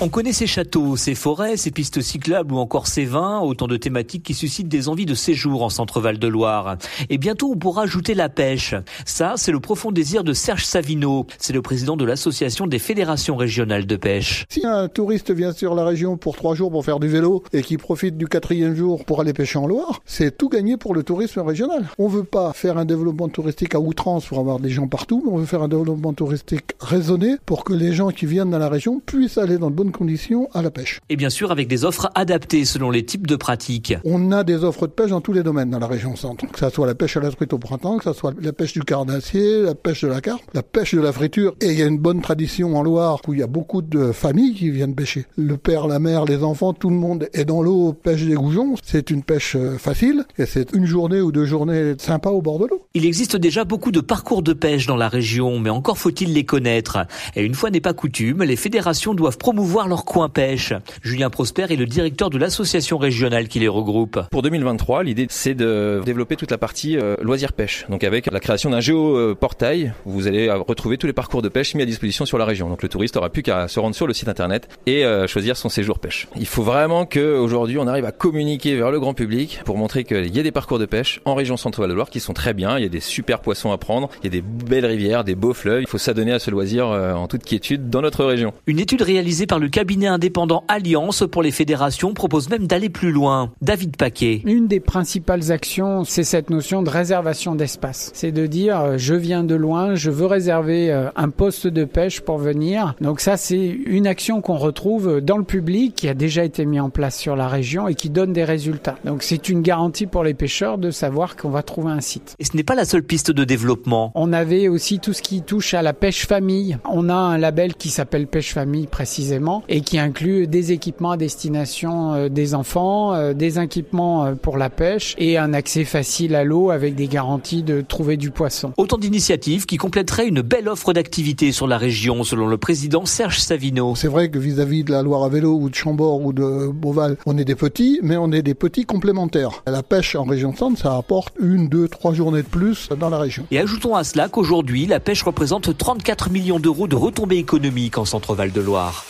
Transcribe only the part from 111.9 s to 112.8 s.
un site. Et ce n'est pas